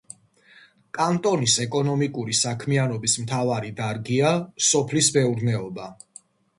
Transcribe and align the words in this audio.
კანტონის 0.97 1.57
ეკონომიკური 1.65 2.39
საქმიანობის 2.41 3.17
მთავარი 3.27 3.73
დარგია 3.83 4.35
სოფლის 4.73 5.15
მეურნეობა. 5.21 5.97